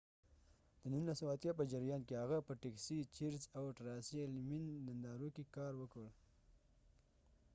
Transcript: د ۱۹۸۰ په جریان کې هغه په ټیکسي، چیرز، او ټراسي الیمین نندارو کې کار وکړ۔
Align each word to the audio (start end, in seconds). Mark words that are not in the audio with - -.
د 0.81 0.83
۱۹۸۰ 0.93 1.51
په 1.59 1.63
جریان 1.71 2.01
کې 2.07 2.15
هغه 2.23 2.37
په 2.47 2.53
ټیکسي، 2.61 2.99
چیرز، 3.15 3.43
او 3.57 3.63
ټراسي 3.77 4.17
الیمین 4.23 4.65
نندارو 4.87 5.27
کې 5.35 5.43
کار 5.55 5.73
وکړ۔ 5.81 6.05